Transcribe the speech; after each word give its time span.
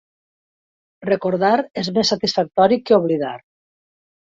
Recordar 1.09 1.51
és 1.83 1.91
més 1.99 2.13
satisfactori 2.15 2.83
que 2.89 2.99
oblidar. 3.01 3.37